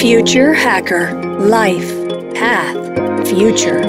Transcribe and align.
Future 0.00 0.54
Hacker 0.54 1.10
Life 1.40 1.92
Path 2.38 3.26
Future. 3.26 3.82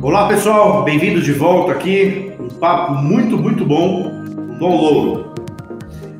Olá 0.00 0.28
pessoal, 0.28 0.84
bem-vindos 0.84 1.24
de 1.24 1.32
volta 1.32 1.72
aqui. 1.72 2.30
Um 2.38 2.48
papo 2.50 2.94
muito, 2.94 3.36
muito 3.36 3.66
bom 3.66 4.04
com 4.04 4.58
Dom 4.60 4.76
Louro. 4.76 5.34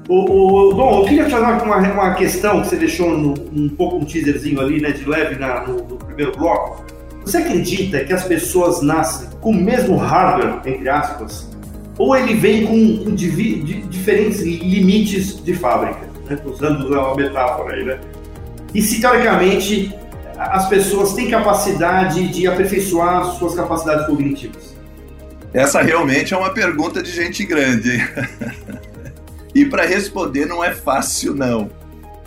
O, 0.08 0.70
o, 0.70 0.74
Dom, 0.74 0.98
eu 0.98 1.04
queria 1.04 1.30
falar 1.30 1.62
uma, 1.62 1.76
uma 1.76 2.14
questão 2.14 2.60
que 2.62 2.70
você 2.70 2.76
deixou 2.76 3.16
no, 3.16 3.34
um 3.52 3.68
pouco 3.68 3.98
um 3.98 4.04
teaserzinho 4.04 4.60
ali, 4.60 4.80
né, 4.80 4.90
de 4.90 5.08
leve 5.08 5.36
na, 5.36 5.64
no, 5.64 5.76
no 5.76 5.96
primeiro 5.96 6.36
bloco. 6.36 6.84
Você 7.24 7.36
acredita 7.36 8.04
que 8.04 8.12
as 8.12 8.24
pessoas 8.24 8.82
nascem 8.82 9.28
com 9.40 9.50
o 9.50 9.54
mesmo 9.54 9.96
hardware, 9.96 10.60
entre 10.66 10.88
aspas, 10.88 11.53
ou 11.98 12.16
ele 12.16 12.34
vem 12.34 12.66
com, 12.66 13.04
com 13.04 13.14
divi, 13.14 13.60
di, 13.62 13.82
diferentes 13.82 14.40
limites 14.40 15.42
de 15.42 15.54
fábrica, 15.54 16.08
né? 16.28 16.38
usando 16.44 16.88
uma 16.88 17.14
metáfora 17.14 17.74
aí, 17.74 17.84
né? 17.84 18.00
E 18.74 18.82
se 18.82 19.00
teoricamente 19.00 19.94
as 20.36 20.68
pessoas 20.68 21.14
têm 21.14 21.30
capacidade 21.30 22.26
de 22.28 22.46
aperfeiçoar 22.46 23.24
suas 23.36 23.54
capacidades 23.54 24.06
cognitivas? 24.06 24.74
Essa 25.52 25.80
realmente 25.80 26.34
é 26.34 26.36
uma 26.36 26.50
pergunta 26.50 27.00
de 27.00 27.10
gente 27.12 27.44
grande. 27.44 28.04
e 29.54 29.64
para 29.64 29.86
responder 29.86 30.46
não 30.46 30.64
é 30.64 30.74
fácil 30.74 31.32
não. 31.32 31.70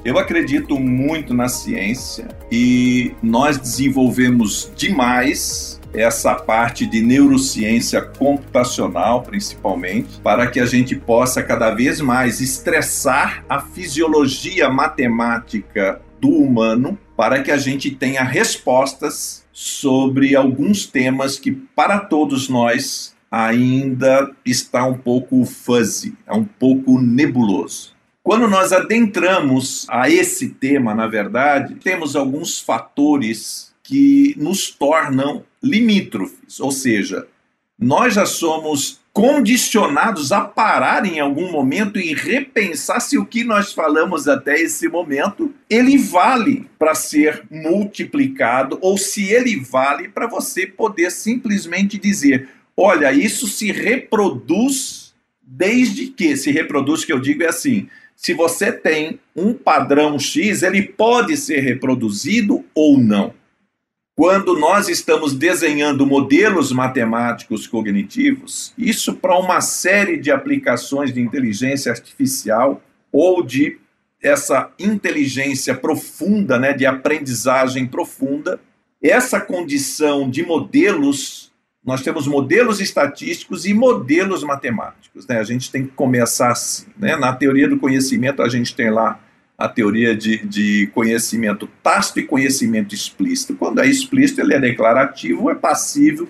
Eu 0.06 0.18
acredito 0.18 0.80
muito 0.80 1.34
na 1.34 1.50
ciência 1.50 2.30
e 2.50 3.14
nós 3.22 3.58
desenvolvemos 3.58 4.72
demais 4.74 5.77
essa 5.94 6.36
parte 6.36 6.86
de 6.86 7.02
neurociência 7.02 8.02
computacional, 8.02 9.24
principalmente, 9.24 10.20
para 10.22 10.48
que 10.48 10.60
a 10.60 10.66
gente 10.66 10.96
possa 10.96 11.42
cada 11.42 11.74
vez 11.74 12.02
mais 12.02 12.42
estressar 12.42 13.44
a 13.50 13.60
fisiologia 13.60 14.70
matemática 14.70 16.02
do 16.20 16.30
humano 16.30 16.98
para 17.16 17.42
que 17.42 17.52
a 17.52 17.58
gente 17.58 17.92
tenha 17.92 18.24
respostas 18.24 19.46
sobre 19.52 20.36
alguns 20.36 20.86
temas 20.86 21.40
que 21.40 21.52
para 21.52 22.00
todos 22.00 22.48
nós 22.48 23.16
ainda 23.30 24.32
está 24.46 24.86
um 24.86 24.98
pouco 24.98 25.44
fuzzy, 25.46 26.16
é 26.26 26.34
um 26.34 26.46
pouco 26.46 27.00
nebuloso. 27.02 27.96
Quando 28.24 28.48
nós 28.48 28.74
adentramos 28.74 29.88
a 29.90 30.10
esse 30.10 30.50
tema, 30.50 30.94
na 30.94 31.08
verdade, 31.08 31.76
temos 31.76 32.16
alguns 32.16 32.60
fatores 32.60 33.74
que 33.88 34.36
nos 34.38 34.70
tornam 34.70 35.46
limítrofes, 35.64 36.60
ou 36.60 36.72
seja, 36.72 37.26
nós 37.80 38.16
já 38.16 38.26
somos 38.26 39.00
condicionados 39.14 40.34
a 40.34 40.42
parar 40.42 41.06
em 41.06 41.22
algum 41.22 41.50
momento 41.50 41.98
e 41.98 42.14
repensar 42.14 43.00
se 43.00 43.18
o 43.18 43.26
que 43.26 43.46
nós 43.46 43.72
falamos 43.72 44.28
até 44.28 44.60
esse 44.60 44.90
momento 44.90 45.54
ele 45.70 45.98
vale 45.98 46.68
para 46.78 46.94
ser 46.94 47.44
multiplicado 47.50 48.78
ou 48.82 48.98
se 48.98 49.32
ele 49.32 49.60
vale 49.60 50.10
para 50.10 50.28
você 50.28 50.68
poder 50.68 51.10
simplesmente 51.10 51.98
dizer, 51.98 52.50
olha, 52.76 53.12
isso 53.14 53.48
se 53.48 53.72
reproduz 53.72 55.16
desde 55.42 56.08
que 56.08 56.36
se 56.36 56.52
reproduz 56.52 57.06
que 57.06 57.14
eu 57.14 57.20
digo 57.20 57.42
é 57.42 57.48
assim, 57.48 57.88
se 58.18 58.34
você 58.34 58.70
tem 58.72 59.20
um 59.34 59.54
padrão 59.54 60.20
X, 60.20 60.62
ele 60.62 60.82
pode 60.82 61.38
ser 61.38 61.62
reproduzido 61.62 62.66
ou 62.76 63.00
não. 63.00 63.34
Quando 64.18 64.58
nós 64.58 64.90
estamos 64.90 65.32
desenhando 65.36 66.04
modelos 66.04 66.72
matemáticos 66.72 67.68
cognitivos, 67.68 68.74
isso 68.76 69.14
para 69.14 69.38
uma 69.38 69.62
série 69.62 70.18
de 70.18 70.32
aplicações 70.32 71.14
de 71.14 71.22
inteligência 71.22 71.92
artificial 71.92 72.82
ou 73.12 73.44
de 73.44 73.78
essa 74.20 74.72
inteligência 74.80 75.76
profunda, 75.76 76.58
né, 76.58 76.74
de 76.74 76.84
aprendizagem 76.84 77.86
profunda, 77.86 78.60
essa 79.04 79.40
condição 79.40 80.28
de 80.28 80.44
modelos, 80.44 81.52
nós 81.86 82.02
temos 82.02 82.26
modelos 82.26 82.82
estatísticos 82.82 83.68
e 83.68 83.74
modelos 83.76 84.44
matemáticos, 84.44 85.28
né? 85.28 85.38
A 85.38 85.44
gente 85.44 85.70
tem 85.72 85.86
que 85.86 85.92
começar 85.94 86.50
assim, 86.50 86.88
né? 86.98 87.16
Na 87.16 87.36
teoria 87.36 87.70
do 87.70 87.78
conhecimento 87.78 88.42
a 88.42 88.50
gente 88.50 88.76
tem 88.76 88.90
lá 88.90 89.20
a 89.58 89.68
teoria 89.68 90.16
de, 90.16 90.46
de 90.46 90.88
conhecimento 90.94 91.68
tácito 91.82 92.20
e 92.20 92.28
conhecimento 92.28 92.94
explícito. 92.94 93.56
Quando 93.56 93.82
é 93.82 93.88
explícito, 93.88 94.40
ele 94.40 94.54
é 94.54 94.60
declarativo, 94.60 95.50
é 95.50 95.56
passível 95.56 96.28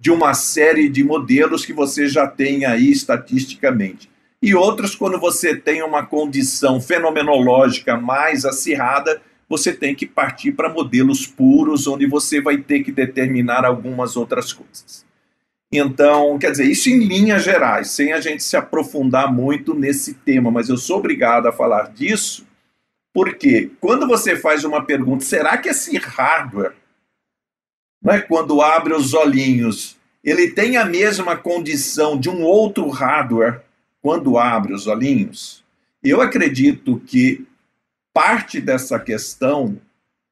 de 0.00 0.10
uma 0.10 0.32
série 0.32 0.88
de 0.88 1.04
modelos 1.04 1.66
que 1.66 1.72
você 1.72 2.08
já 2.08 2.26
tem 2.26 2.64
aí 2.64 2.90
estatisticamente. 2.90 4.10
E 4.40 4.54
outros, 4.54 4.96
quando 4.96 5.20
você 5.20 5.54
tem 5.54 5.82
uma 5.82 6.04
condição 6.04 6.80
fenomenológica 6.80 7.96
mais 7.96 8.44
acirrada, 8.44 9.20
você 9.48 9.72
tem 9.72 9.94
que 9.94 10.06
partir 10.06 10.52
para 10.52 10.72
modelos 10.72 11.26
puros, 11.26 11.86
onde 11.86 12.06
você 12.06 12.40
vai 12.40 12.56
ter 12.56 12.82
que 12.82 12.90
determinar 12.90 13.64
algumas 13.66 14.16
outras 14.16 14.52
coisas. 14.52 15.04
Então, 15.70 16.38
quer 16.38 16.50
dizer, 16.50 16.64
isso 16.64 16.88
em 16.88 16.98
linhas 17.04 17.44
gerais, 17.44 17.90
sem 17.90 18.12
a 18.12 18.20
gente 18.20 18.42
se 18.42 18.56
aprofundar 18.56 19.32
muito 19.32 19.74
nesse 19.74 20.14
tema, 20.14 20.50
mas 20.50 20.68
eu 20.68 20.76
sou 20.76 20.98
obrigado 20.98 21.46
a 21.46 21.52
falar 21.52 21.92
disso 21.92 22.46
porque 23.12 23.70
quando 23.80 24.06
você 24.06 24.36
faz 24.36 24.64
uma 24.64 24.84
pergunta, 24.84 25.24
será 25.24 25.58
que 25.58 25.68
esse 25.68 25.96
hardware, 25.98 26.74
não 28.02 28.14
é, 28.14 28.20
quando 28.20 28.62
abre 28.62 28.94
os 28.94 29.12
olhinhos, 29.12 29.96
ele 30.24 30.50
tem 30.50 30.76
a 30.76 30.84
mesma 30.84 31.36
condição 31.36 32.18
de 32.18 32.30
um 32.30 32.42
outro 32.42 32.88
hardware 32.88 33.62
quando 34.00 34.38
abre 34.38 34.72
os 34.72 34.86
olhinhos? 34.86 35.62
Eu 36.02 36.20
acredito 36.20 37.00
que 37.06 37.46
parte 38.12 38.60
dessa 38.60 38.98
questão 38.98 39.80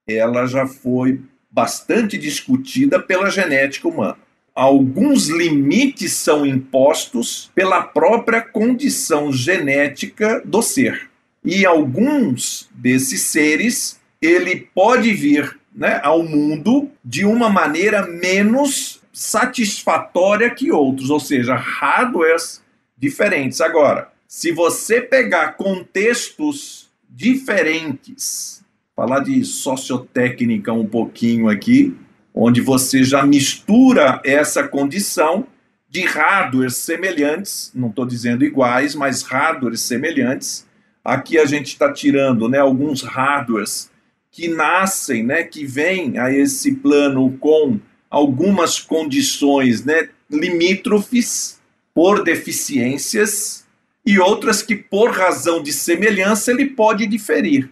ela 0.09 0.47
já 0.47 0.67
foi 0.67 1.21
bastante 1.51 2.17
discutida 2.17 3.01
pela 3.01 3.31
genética 3.31 3.89
humana. 3.89 4.19
Alguns 4.55 5.29
limites 5.29 6.13
são 6.13 6.45
impostos 6.45 7.51
pela 7.55 7.83
própria 7.83 8.43
condição 8.43 9.33
genética 9.33 10.43
do 10.45 10.61
ser. 10.61 11.10
E 11.45 11.65
alguns 11.65 12.69
desses 12.75 13.23
seres, 13.23 14.01
ele 14.21 14.69
pode 14.75 15.13
vir 15.13 15.59
né, 15.75 16.01
ao 16.03 16.23
mundo 16.23 16.91
de 17.05 17.25
uma 17.25 17.49
maneira 17.49 18.07
menos 18.07 19.01
satisfatória 19.13 20.51
que 20.51 20.71
outros, 20.71 21.11
ou 21.11 21.21
seja, 21.21 21.55
hardwares 21.55 22.63
diferentes. 22.97 23.61
Agora, 23.61 24.11
se 24.29 24.53
você 24.53 25.01
pegar 25.01 25.53
contextos 25.53 26.89
diferentes, 27.09 28.63
falar 28.95 29.21
de 29.21 29.45
sociotécnica 29.45 30.73
um 30.73 30.87
pouquinho 30.87 31.49
aqui, 31.49 31.97
onde 32.35 32.61
você 32.61 33.03
já 33.03 33.25
mistura 33.25 34.21
essa 34.25 34.67
condição 34.67 35.47
de 35.89 36.03
hardwares 36.03 36.77
semelhantes, 36.77 37.73
não 37.75 37.89
estou 37.89 38.07
dizendo 38.07 38.45
iguais, 38.45 38.95
mas 38.95 39.23
hardwares 39.23 39.81
semelhantes, 39.81 40.65
Aqui 41.11 41.41
a 41.41 41.45
gente 41.45 41.73
está 41.73 41.93
tirando 41.93 42.49
né, 42.49 42.59
alguns 42.59 43.03
hardwares 43.03 43.91
que 44.31 44.47
nascem, 44.47 45.25
né, 45.25 45.43
que 45.43 45.67
vêm 45.67 46.17
a 46.19 46.33
esse 46.33 46.77
plano 46.77 47.37
com 47.41 47.81
algumas 48.09 48.79
condições 48.79 49.85
né, 49.85 50.09
limítrofes 50.31 51.61
por 51.93 52.23
deficiências 52.23 53.67
e 54.07 54.21
outras 54.21 54.63
que, 54.63 54.77
por 54.77 55.11
razão 55.11 55.61
de 55.61 55.73
semelhança, 55.73 56.53
ele 56.53 56.67
pode 56.67 57.09
diferir. 57.09 57.69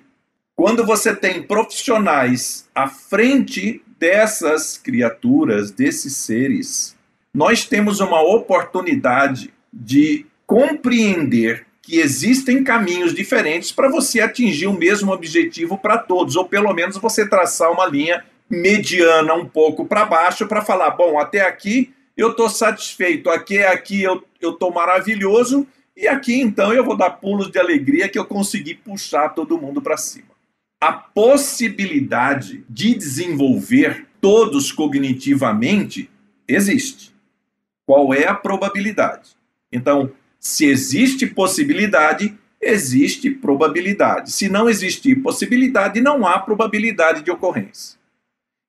Quando 0.56 0.84
você 0.84 1.15
tem 1.15 1.41
profissionais 1.41 2.69
à 2.75 2.88
frente 2.88 3.81
dessas 4.00 4.76
criaturas, 4.76 5.70
desses 5.70 6.16
seres, 6.16 6.97
nós 7.32 7.65
temos 7.65 8.00
uma 8.00 8.20
oportunidade 8.20 9.55
de 9.72 10.26
compreender 10.44 11.68
que 11.88 12.00
existem 12.00 12.62
caminhos 12.62 13.14
diferentes 13.14 13.73
para 13.73 13.88
você 13.88 14.20
atingir 14.20 14.67
o 14.67 14.75
mesmo 14.75 15.11
objetivo 15.11 15.79
para 15.79 15.96
todos, 15.96 16.37
ou 16.37 16.44
pelo 16.44 16.70
menos 16.75 16.99
você 16.99 17.26
traçar 17.26 17.73
uma 17.73 17.87
linha 17.87 18.23
mediana 18.46 19.32
um 19.32 19.49
pouco 19.49 19.87
para 19.87 20.05
baixo 20.05 20.46
para 20.46 20.61
falar, 20.61 20.90
bom, 20.90 21.19
até 21.19 21.40
aqui 21.40 21.90
eu 22.14 22.32
estou 22.32 22.50
satisfeito, 22.50 23.31
aqui 23.31 23.61
aqui 23.61 24.02
eu 24.02 24.23
estou 24.38 24.70
maravilhoso, 24.70 25.67
e 25.96 26.06
aqui 26.06 26.38
então 26.38 26.75
eu 26.75 26.85
vou 26.85 26.94
dar 26.94 27.08
pulos 27.08 27.50
de 27.50 27.58
alegria 27.58 28.06
que 28.06 28.19
eu 28.19 28.26
consegui 28.26 28.75
puxar 28.75 29.31
todo 29.31 29.56
mundo 29.56 29.81
para 29.81 29.96
cima. 29.96 30.29
A 30.79 30.93
possibilidade 30.93 32.67
de 32.69 32.94
desenvolver 32.94 34.06
todos 34.20 34.70
cognitivamente 34.70 36.11
existe. 36.46 37.14
Qual 37.87 38.12
é 38.12 38.26
a 38.26 38.34
probabilidade? 38.34 39.31
Então, 39.73 40.12
se 40.38 40.67
existe 40.67 41.26
possibilidade, 41.26 42.37
existe 42.61 43.31
probabilidade. 43.31 44.32
Se 44.32 44.49
não 44.49 44.69
existir 44.69 45.17
possibilidade, 45.17 46.00
não 46.00 46.26
há 46.26 46.38
probabilidade 46.38 47.23
de 47.23 47.31
ocorrência. 47.31 47.99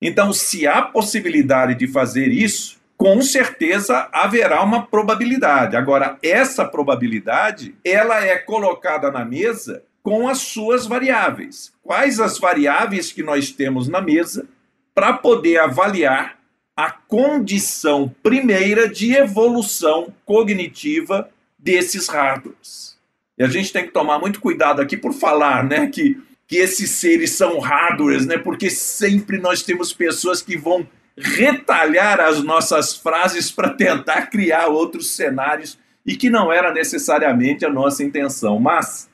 Então, 0.01 0.31
se 0.31 0.65
há 0.65 0.81
possibilidade 0.81 1.75
de 1.75 1.87
fazer 1.87 2.29
isso, 2.29 2.79
com 2.97 3.21
certeza 3.21 4.09
haverá 4.11 4.63
uma 4.63 4.85
probabilidade. 4.85 5.75
Agora, 5.75 6.17
essa 6.21 6.65
probabilidade, 6.65 7.75
ela 7.83 8.23
é 8.23 8.37
colocada 8.37 9.11
na 9.11 9.23
mesa 9.23 9.83
com 10.01 10.27
as 10.27 10.39
suas 10.39 10.85
variáveis. 10.85 11.71
Quais 11.83 12.19
as 12.19 12.37
variáveis 12.37 13.11
que 13.11 13.23
nós 13.23 13.51
temos 13.51 13.87
na 13.87 14.01
mesa 14.01 14.47
para 14.93 15.13
poder 15.13 15.59
avaliar 15.59 16.39
a 16.75 16.91
condição 16.91 18.13
primeira 18.23 18.87
de 18.87 19.13
evolução 19.13 20.13
cognitiva 20.25 21.29
desses 21.59 22.07
hardwares. 22.07 22.97
E 23.37 23.43
a 23.43 23.47
gente 23.47 23.71
tem 23.71 23.85
que 23.85 23.91
tomar 23.91 24.17
muito 24.17 24.39
cuidado 24.39 24.81
aqui 24.81 24.97
por 24.97 25.13
falar, 25.13 25.63
né, 25.63 25.87
que 25.87 26.17
que 26.49 26.57
esses 26.57 26.89
seres 26.89 27.33
são 27.33 27.59
hardwares, 27.59 28.25
né? 28.25 28.35
Porque 28.35 28.71
sempre 28.71 29.37
nós 29.37 29.61
temos 29.61 29.93
pessoas 29.93 30.41
que 30.41 30.57
vão 30.57 30.85
retalhar 31.15 32.19
as 32.19 32.43
nossas 32.43 32.95
frases 32.95 33.51
para 33.51 33.69
tentar 33.69 34.27
criar 34.31 34.65
outros 34.65 35.11
cenários 35.11 35.77
e 36.03 36.15
que 36.17 36.27
não 36.27 36.51
era 36.51 36.73
necessariamente 36.73 37.63
a 37.63 37.69
nossa 37.69 38.03
intenção. 38.03 38.59
Mas 38.59 39.07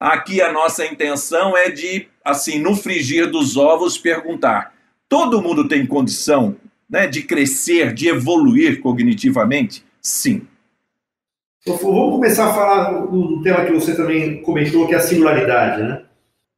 aqui 0.00 0.40
a 0.40 0.50
nossa 0.50 0.86
intenção 0.86 1.54
é 1.54 1.68
de, 1.68 2.08
assim, 2.24 2.58
no 2.58 2.74
frigir 2.74 3.30
dos 3.30 3.58
ovos, 3.58 3.98
perguntar: 3.98 4.72
todo 5.06 5.42
mundo 5.42 5.68
tem 5.68 5.86
condição 5.86 6.56
né, 6.88 7.06
de 7.06 7.24
crescer, 7.24 7.92
de 7.92 8.08
evoluir 8.08 8.80
cognitivamente? 8.80 9.84
Sim. 10.00 10.46
Vamos 11.66 12.16
começar 12.16 12.50
a 12.50 12.52
falar 12.52 13.06
do 13.06 13.40
tema 13.42 13.64
que 13.64 13.72
você 13.72 13.96
também 13.96 14.42
comentou, 14.42 14.86
que 14.86 14.94
é 14.94 14.98
a 14.98 15.00
singularidade, 15.00 15.82
né? 15.82 16.02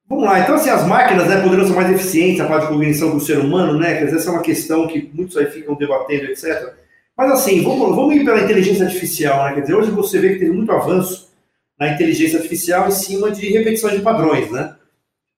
Vamos 0.08 0.24
lá, 0.24 0.40
então 0.40 0.56
assim, 0.56 0.68
as 0.68 0.84
máquinas 0.84 1.28
né, 1.28 1.40
poderiam 1.40 1.66
ser 1.66 1.74
mais 1.74 1.90
eficientes 1.92 2.40
a 2.40 2.46
parte 2.46 2.66
de 2.66 2.72
cognição 2.72 3.10
do 3.10 3.20
ser 3.20 3.38
humano, 3.38 3.78
né? 3.78 3.98
Quer 3.98 4.06
dizer, 4.06 4.16
essa 4.16 4.30
é 4.30 4.32
uma 4.32 4.42
questão 4.42 4.86
que 4.88 5.08
muitos 5.14 5.36
aí 5.36 5.46
ficam 5.46 5.76
debatendo, 5.76 6.24
etc. 6.24 6.74
Mas 7.16 7.32
assim, 7.32 7.62
vamos, 7.62 7.94
vamos 7.94 8.16
ir 8.16 8.24
pela 8.24 8.40
inteligência 8.40 8.86
artificial, 8.86 9.44
né? 9.44 9.54
Quer 9.54 9.60
dizer, 9.60 9.74
hoje 9.74 9.90
você 9.92 10.18
vê 10.18 10.34
que 10.34 10.40
tem 10.40 10.50
muito 10.50 10.72
avanço 10.72 11.32
na 11.78 11.88
inteligência 11.88 12.38
artificial 12.38 12.88
em 12.88 12.92
cima 12.92 13.30
de 13.30 13.48
repetição 13.48 13.90
de 13.90 14.00
padrões, 14.00 14.50
né? 14.50 14.74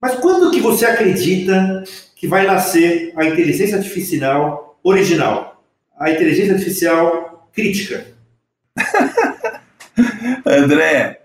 Mas 0.00 0.14
quando 0.14 0.50
que 0.50 0.60
você 0.60 0.86
acredita 0.86 1.84
que 2.16 2.26
vai 2.26 2.46
nascer 2.46 3.12
a 3.16 3.24
inteligência 3.26 3.76
artificial 3.76 4.78
original? 4.82 5.62
A 5.98 6.10
inteligência 6.10 6.54
artificial 6.54 7.50
crítica? 7.52 8.06
André, 10.46 11.18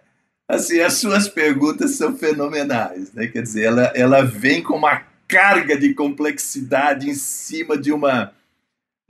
Assim, 0.48 0.82
as 0.82 0.96
suas 0.96 1.28
perguntas 1.30 1.96
são 1.96 2.16
fenomenais, 2.18 3.14
né? 3.14 3.28
Quer 3.28 3.42
dizer, 3.42 3.64
ela, 3.64 3.92
ela 3.96 4.22
vem 4.24 4.62
com 4.62 4.76
uma 4.76 5.02
carga 5.28 5.78
de 5.78 5.94
complexidade 5.94 7.10
em 7.10 7.16
cima 7.16 7.78
de 7.78 7.92
uma, 7.92 8.32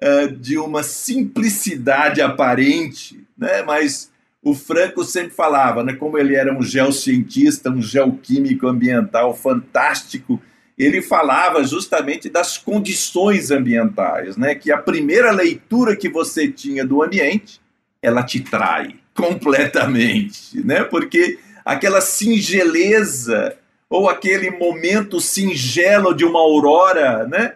uh, 0.01 0.31
de 0.31 0.57
uma 0.57 0.83
simplicidade 0.83 2.21
aparente, 2.21 3.25
né? 3.37 3.63
Mas 3.63 4.11
o 4.43 4.53
Franco 4.53 5.03
sempre 5.03 5.33
falava, 5.33 5.83
né? 5.83 5.93
Como 5.93 6.17
ele 6.17 6.35
era 6.35 6.55
um 6.55 6.61
geocientista, 6.61 7.69
um 7.69 7.81
geoquímico 7.81 8.67
ambiental 8.67 9.35
fantástico, 9.35 10.39
ele 10.77 11.01
falava 11.01 11.63
justamente 11.63 12.29
das 12.29 12.57
condições 12.57 13.49
ambientais, 13.49 14.37
né? 14.37 14.53
Que 14.53 14.71
a 14.71 14.77
primeira 14.77 15.31
leitura 15.31 15.95
que 15.95 16.07
você 16.07 16.47
tinha 16.47 16.85
do 16.85 17.01
ambiente, 17.01 17.59
ela 18.01 18.23
te 18.23 18.39
trai 18.39 19.02
completamente, 19.15 20.65
né? 20.65 20.83
Porque 20.83 21.39
aquela 21.63 22.01
singeleza 22.01 23.57
ou 23.89 24.09
aquele 24.09 24.49
momento 24.49 25.19
singelo 25.19 26.13
de 26.13 26.25
uma 26.25 26.39
aurora, 26.39 27.27
né? 27.27 27.53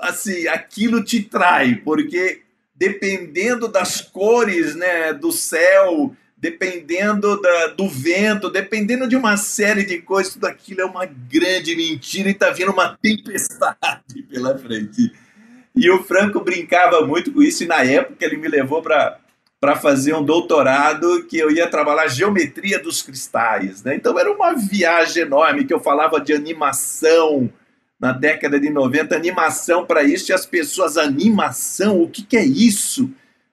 Assim, 0.00 0.46
aquilo 0.48 1.02
te 1.02 1.22
trai, 1.22 1.76
porque 1.76 2.42
dependendo 2.74 3.66
das 3.66 4.00
cores, 4.00 4.76
né, 4.76 5.12
do 5.12 5.32
céu, 5.32 6.14
dependendo 6.36 7.40
da, 7.40 7.66
do 7.68 7.88
vento, 7.88 8.48
dependendo 8.48 9.08
de 9.08 9.16
uma 9.16 9.36
série 9.36 9.84
de 9.84 10.00
coisas, 10.00 10.34
tudo 10.34 10.46
aquilo 10.46 10.80
é 10.82 10.84
uma 10.84 11.04
grande 11.04 11.74
mentira 11.74 12.30
e 12.30 12.34
tá 12.34 12.50
vindo 12.50 12.70
uma 12.70 12.96
tempestade 12.96 14.22
pela 14.30 14.56
frente. 14.56 15.12
E 15.74 15.90
o 15.90 16.02
Franco 16.02 16.40
brincava 16.40 17.04
muito 17.04 17.32
com 17.32 17.42
isso 17.42 17.64
e 17.64 17.66
na 17.66 17.82
época 17.84 18.24
ele 18.24 18.36
me 18.36 18.48
levou 18.48 18.80
para 18.80 19.18
para 19.60 19.74
fazer 19.74 20.14
um 20.14 20.24
doutorado 20.24 21.24
que 21.24 21.36
eu 21.36 21.50
ia 21.50 21.68
trabalhar 21.68 22.06
geometria 22.06 22.78
dos 22.78 23.02
cristais. 23.02 23.82
Né? 23.82 23.96
Então 23.96 24.18
era 24.18 24.30
uma 24.32 24.54
viagem 24.54 25.22
enorme 25.22 25.64
que 25.64 25.74
eu 25.74 25.80
falava 25.80 26.20
de 26.20 26.32
animação 26.32 27.50
na 28.00 28.12
década 28.12 28.60
de 28.60 28.70
90, 28.70 29.14
animação 29.14 29.84
para 29.84 30.04
isso, 30.04 30.30
e 30.30 30.32
as 30.32 30.46
pessoas, 30.46 30.96
animação, 30.96 32.00
o 32.00 32.08
que, 32.08 32.22
que 32.22 32.36
é 32.36 32.44
isso? 32.44 33.10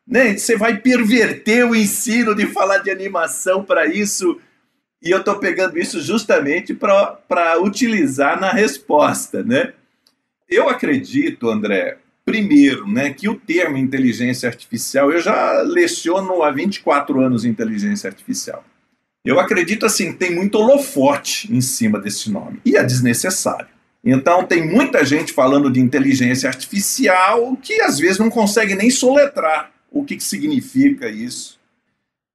Né? 0.08 0.38
Você 0.38 0.56
vai 0.56 0.78
perverter 0.78 1.66
o 1.66 1.76
ensino 1.76 2.36
de 2.36 2.46
falar 2.46 2.78
de 2.78 2.92
animação 2.92 3.64
para 3.64 3.88
isso, 3.88 4.40
e 5.02 5.10
eu 5.10 5.20
estou 5.20 5.40
pegando 5.40 5.80
isso 5.80 6.00
justamente 6.00 6.76
para 6.76 7.60
utilizar 7.60 8.40
na 8.40 8.52
resposta. 8.52 9.42
Né? 9.42 9.74
Eu 10.48 10.70
acredito, 10.70 11.50
André, 11.50 11.98
Primeiro, 12.26 12.88
né, 12.88 13.14
que 13.14 13.30
o 13.30 13.36
termo 13.36 13.78
inteligência 13.78 14.50
artificial, 14.50 15.12
eu 15.12 15.22
já 15.22 15.62
leciono 15.62 16.42
há 16.42 16.50
24 16.50 17.22
anos 17.22 17.46
inteligência 17.46 18.10
artificial. 18.10 18.66
Eu 19.24 19.40
acredito 19.40 19.86
assim, 19.86 20.12
tem 20.12 20.34
muito 20.34 20.56
holofote 20.56 21.54
em 21.54 21.62
cima 21.62 22.00
desse 22.00 22.32
nome, 22.32 22.60
e 22.66 22.76
é 22.76 22.84
desnecessário. 22.84 23.68
Então 24.04 24.44
tem 24.44 24.68
muita 24.68 25.06
gente 25.06 25.34
falando 25.34 25.72
de 25.72 25.80
inteligência 25.80 26.48
artificial 26.48 27.56
que 27.58 27.82
às 27.82 28.00
vezes 28.00 28.20
não 28.20 28.30
consegue 28.30 28.76
nem 28.76 28.90
soletrar 28.90 29.72
o 29.92 30.04
que, 30.04 30.18
que 30.18 30.24
significa 30.24 31.08
isso. 31.10 31.60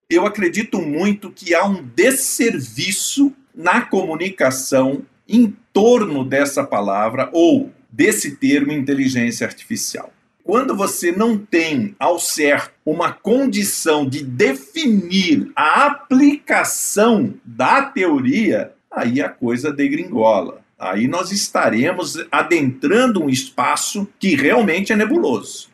Eu 0.08 0.26
acredito 0.26 0.80
muito 0.80 1.30
que 1.30 1.54
há 1.54 1.64
um 1.64 1.84
desserviço 1.94 3.32
na 3.54 3.80
comunicação 3.82 5.02
em 5.28 5.54
torno 5.72 6.24
dessa 6.24 6.64
palavra, 6.64 7.28
ou 7.32 7.70
desse 7.92 8.36
termo 8.36 8.72
inteligência 8.72 9.46
artificial. 9.46 10.12
Quando 10.42 10.74
você 10.74 11.12
não 11.12 11.38
tem 11.38 11.94
ao 11.98 12.18
certo 12.18 12.72
uma 12.84 13.12
condição 13.12 14.08
de 14.08 14.22
definir 14.22 15.50
a 15.54 15.86
aplicação 15.86 17.34
da 17.44 17.82
teoria, 17.82 18.72
aí 18.90 19.20
a 19.20 19.28
coisa 19.28 19.72
degringola. 19.72 20.60
Aí 20.78 21.06
nós 21.06 21.30
estaremos 21.30 22.16
adentrando 22.32 23.22
um 23.22 23.28
espaço 23.28 24.08
que 24.18 24.34
realmente 24.34 24.92
é 24.92 24.96
nebuloso. 24.96 25.68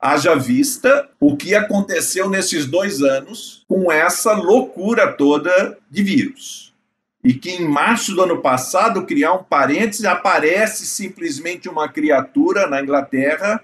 Haja 0.00 0.34
vista 0.34 1.08
o 1.20 1.36
que 1.36 1.54
aconteceu 1.54 2.28
nesses 2.28 2.66
dois 2.66 3.02
anos 3.02 3.64
com 3.68 3.92
essa 3.92 4.32
loucura 4.32 5.12
toda 5.12 5.78
de 5.90 6.02
vírus 6.02 6.65
e 7.26 7.34
que 7.34 7.50
em 7.50 7.64
março 7.64 8.14
do 8.14 8.22
ano 8.22 8.38
passado, 8.38 9.04
criar 9.04 9.32
um 9.32 9.42
parênteses, 9.42 10.04
aparece 10.04 10.86
simplesmente 10.86 11.68
uma 11.68 11.88
criatura 11.88 12.68
na 12.68 12.80
Inglaterra 12.80 13.60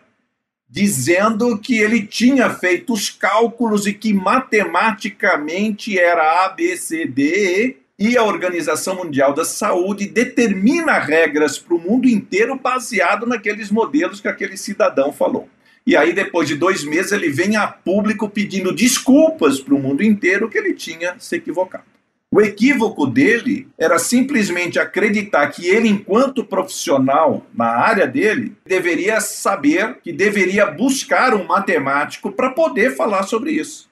dizendo 0.69 1.57
que 1.57 1.79
ele 1.79 2.05
tinha 2.05 2.51
feito 2.51 2.93
os 2.93 3.09
cálculos 3.09 3.87
e 3.87 3.93
que 3.93 4.13
matematicamente 4.13 5.97
era 5.97 6.45
A, 6.45 6.49
B, 6.49 6.77
C, 6.77 7.07
D, 7.07 7.77
E, 8.01 8.11
e 8.11 8.17
a 8.19 8.25
Organização 8.25 8.97
Mundial 8.97 9.33
da 9.33 9.45
Saúde 9.45 10.09
determina 10.09 10.99
regras 10.99 11.57
para 11.57 11.77
o 11.77 11.79
mundo 11.79 12.09
inteiro 12.09 12.59
baseado 12.59 13.27
naqueles 13.27 13.71
modelos 13.71 14.21
que 14.21 14.27
aquele 14.27 14.57
cidadão 14.57 15.13
falou. 15.13 15.49
E 15.87 15.97
aí, 15.97 16.13
depois 16.13 16.49
de 16.49 16.57
dois 16.57 16.83
meses, 16.83 17.13
ele 17.13 17.29
vem 17.29 17.55
a 17.55 17.69
público 17.69 18.29
pedindo 18.29 18.75
desculpas 18.75 19.61
para 19.61 19.75
o 19.75 19.79
mundo 19.79 20.03
inteiro 20.03 20.49
que 20.49 20.59
ele 20.59 20.75
tinha 20.75 21.15
se 21.21 21.37
equivocado. 21.37 21.85
O 22.35 22.41
equívoco 22.41 23.07
dele 23.07 23.69
era 23.77 23.99
simplesmente 23.99 24.79
acreditar 24.79 25.49
que 25.49 25.69
ele, 25.69 25.87
enquanto 25.87 26.43
profissional 26.43 27.45
na 27.55 27.67
área 27.67 28.07
dele, 28.07 28.57
deveria 28.65 29.21
saber 29.21 29.99
que 30.03 30.11
deveria 30.11 30.65
buscar 30.65 31.35
um 31.35 31.45
matemático 31.45 32.33
para 32.33 32.49
poder 32.49 32.97
falar 32.97 33.25
sobre 33.25 33.51
isso. 33.51 33.91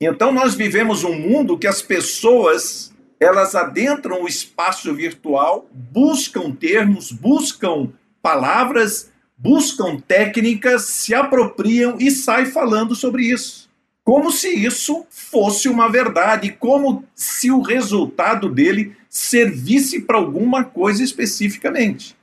Então 0.00 0.32
nós 0.32 0.54
vivemos 0.54 1.04
um 1.04 1.12
mundo 1.12 1.58
que 1.58 1.66
as 1.66 1.82
pessoas 1.82 2.90
elas 3.20 3.54
adentram 3.54 4.22
o 4.22 4.28
espaço 4.28 4.94
virtual, 4.94 5.68
buscam 5.70 6.52
termos, 6.52 7.12
buscam 7.12 7.92
palavras, 8.22 9.10
buscam 9.36 9.98
técnicas, 9.98 10.86
se 10.86 11.14
apropriam 11.14 11.98
e 12.00 12.10
saem 12.10 12.46
falando 12.46 12.94
sobre 12.94 13.24
isso 13.24 13.64
como 14.04 14.30
se 14.30 14.48
isso 14.48 15.06
fosse 15.08 15.68
uma 15.68 15.88
verdade, 15.88 16.52
como 16.52 17.04
se 17.14 17.50
o 17.50 17.62
resultado 17.62 18.48
dele 18.48 18.94
servisse 19.08 20.02
para 20.02 20.18
alguma 20.18 20.62
coisa 20.62 21.02
especificamente. 21.02 22.14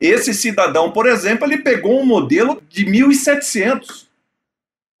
Esse 0.00 0.34
cidadão, 0.34 0.90
por 0.90 1.06
exemplo, 1.06 1.46
ele 1.46 1.58
pegou 1.58 2.00
um 2.00 2.06
modelo 2.06 2.60
de 2.68 2.84
1700. 2.84 4.08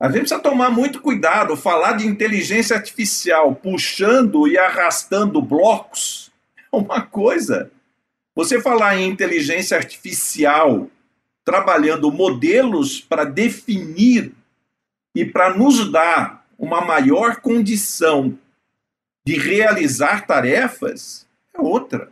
A 0.00 0.06
gente 0.06 0.20
precisa 0.20 0.40
tomar 0.40 0.70
muito 0.70 1.00
cuidado, 1.00 1.56
falar 1.56 1.92
de 1.92 2.06
inteligência 2.06 2.76
artificial 2.76 3.54
puxando 3.54 4.46
e 4.46 4.56
arrastando 4.56 5.42
blocos 5.42 6.28
é 6.72 6.76
uma 6.76 7.00
coisa. 7.00 7.70
Você 8.34 8.60
falar 8.60 8.96
em 8.98 9.08
inteligência 9.08 9.76
artificial 9.76 10.88
trabalhando 11.44 12.12
modelos 12.12 13.00
para 13.00 13.24
definir 13.24 14.32
e 15.18 15.24
para 15.24 15.52
nos 15.52 15.90
dar 15.90 16.46
uma 16.56 16.80
maior 16.80 17.40
condição 17.40 18.38
de 19.26 19.36
realizar 19.36 20.24
tarefas 20.24 21.26
é 21.52 21.60
outra. 21.60 22.08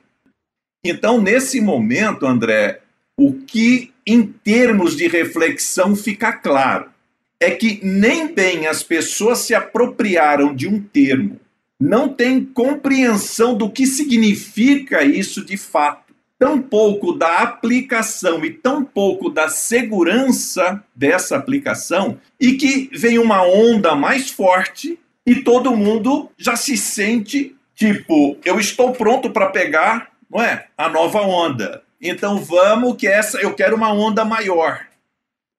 Então, 0.85 1.21
nesse 1.21 1.61
momento, 1.61 2.27
André, 2.27 2.81
o 3.17 3.33
que 3.33 3.93
em 4.05 4.27
termos 4.27 4.97
de 4.97 5.07
reflexão 5.07 5.95
fica 5.95 6.33
claro 6.33 6.91
é 7.39 7.53
que 7.53 7.79
nem 7.81 8.35
bem 8.35 8.67
as 8.67 8.83
pessoas 8.83 9.39
se 9.39 9.55
apropriaram 9.55 10.53
de 10.53 10.67
um 10.67 10.83
termo, 10.83 11.41
não 11.79 12.09
têm 12.09 12.45
compreensão 12.45 13.57
do 13.57 13.71
que 13.71 13.87
significa 13.87 15.05
isso 15.05 15.45
de 15.45 15.57
fato, 15.57 16.06
tão 16.39 16.61
pouco 16.61 17.13
da 17.13 17.39
aplicação 17.39 18.45
e 18.45 18.51
tão 18.51 18.85
pouco 18.85 19.31
da 19.31 19.49
segurança 19.49 20.83
dessa 20.95 21.37
aplicação, 21.37 22.19
e 22.39 22.53
que 22.53 22.91
vem 22.93 23.19
uma 23.19 23.43
onda 23.43 23.95
mais 23.95 24.31
forte 24.31 24.99
e 25.25 25.37
todo 25.37 25.77
mundo 25.77 26.31
já 26.37 26.55
se 26.55 26.77
sente 26.77 27.57
tipo, 27.75 28.39
eu 28.45 28.59
estou 28.59 28.93
pronto 28.93 29.31
para 29.31 29.51
pegar, 29.51 30.11
não 30.31 30.43
é? 30.43 30.67
A 30.77 30.89
nova 30.89 31.21
onda. 31.21 31.83
Então 32.01 32.39
vamos 32.39 32.97
que 32.97 33.07
essa 33.07 33.39
eu 33.39 33.55
quero 33.55 33.77
uma 33.77 33.93
onda 33.93 34.25
maior. 34.25 34.87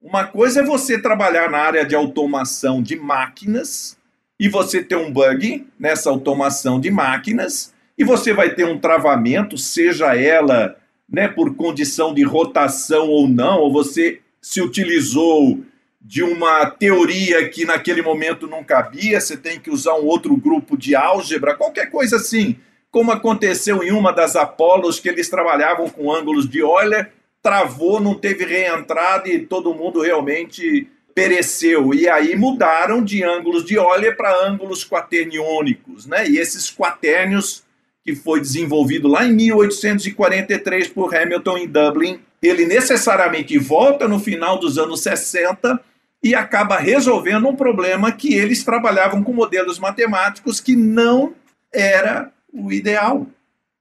Uma 0.01 0.25
coisa 0.25 0.61
é 0.61 0.63
você 0.63 1.01
trabalhar 1.01 1.49
na 1.49 1.57
área 1.57 1.85
de 1.85 1.95
automação 1.95 2.81
de 2.81 2.95
máquinas 2.95 3.97
e 4.39 4.47
você 4.47 4.83
ter 4.83 4.95
um 4.95 5.11
bug 5.11 5.67
nessa 5.79 6.09
automação 6.09 6.79
de 6.79 6.91
máquinas 6.91 7.73
e 7.97 8.03
você 8.03 8.33
vai 8.33 8.53
ter 8.53 8.65
um 8.65 8.77
travamento, 8.77 9.57
seja 9.57 10.15
ela 10.15 10.77
né, 11.09 11.27
por 11.27 11.55
condição 11.55 12.13
de 12.13 12.23
rotação 12.23 13.07
ou 13.07 13.27
não, 13.27 13.59
ou 13.59 13.71
você 13.71 14.19
se 14.41 14.61
utilizou 14.61 15.63
de 15.99 16.23
uma 16.23 16.69
teoria 16.69 17.49
que 17.49 17.65
naquele 17.65 18.01
momento 18.01 18.47
não 18.47 18.63
cabia, 18.63 19.19
você 19.19 19.35
tem 19.35 19.59
que 19.59 19.69
usar 19.69 19.95
um 19.95 20.05
outro 20.05 20.35
grupo 20.37 20.77
de 20.77 20.95
álgebra, 20.95 21.55
qualquer 21.55 21.89
coisa 21.89 22.17
assim, 22.17 22.55
como 22.91 23.11
aconteceu 23.11 23.83
em 23.83 23.91
uma 23.91 24.11
das 24.11 24.35
Apolos, 24.35 24.99
que 24.99 25.09
eles 25.09 25.29
trabalhavam 25.29 25.89
com 25.89 26.13
ângulos 26.13 26.47
de 26.49 26.59
Euler 26.59 27.11
travou, 27.41 27.99
não 27.99 28.13
teve 28.13 28.45
reentrada 28.45 29.29
e 29.29 29.39
todo 29.39 29.73
mundo 29.73 30.01
realmente 30.01 30.87
pereceu. 31.15 31.93
E 31.93 32.09
aí 32.09 32.35
mudaram 32.35 33.01
de 33.01 33.23
ângulos 33.23 33.63
de 33.63 33.75
Euler 33.75 34.17
para 34.17 34.45
ângulos 34.45 34.83
quaterniônicos, 34.83 36.05
né? 36.05 36.27
E 36.27 36.37
esses 36.37 36.69
quaternios 36.69 37.63
que 38.07 38.15
foi 38.15 38.39
desenvolvido 38.39 39.05
lá 39.05 39.25
em 39.25 39.33
1843 39.33 40.87
por 40.87 41.13
Hamilton 41.13 41.57
em 41.57 41.67
Dublin, 41.67 42.21
ele 42.41 42.65
necessariamente 42.65 43.57
volta 43.57 44.07
no 44.07 44.17
final 44.17 44.57
dos 44.57 44.77
anos 44.77 45.01
60 45.01 45.77
e 46.23 46.33
acaba 46.33 46.77
resolvendo 46.77 47.49
um 47.49 47.55
problema 47.55 48.09
que 48.13 48.33
eles 48.33 48.63
trabalhavam 48.63 49.21
com 49.21 49.33
modelos 49.33 49.77
matemáticos 49.77 50.61
que 50.61 50.73
não 50.73 51.33
era 51.73 52.31
o 52.53 52.71
ideal 52.71 53.27